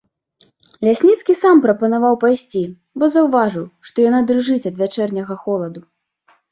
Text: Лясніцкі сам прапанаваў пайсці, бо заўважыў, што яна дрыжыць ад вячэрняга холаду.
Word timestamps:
Лясніцкі 0.87 1.35
сам 1.41 1.61
прапанаваў 1.67 2.17
пайсці, 2.25 2.63
бо 2.99 3.13
заўважыў, 3.17 3.65
што 3.91 3.97
яна 4.09 4.19
дрыжыць 4.33 4.63
ад 4.73 4.85
вячэрняга 4.85 5.41
холаду. 5.45 5.79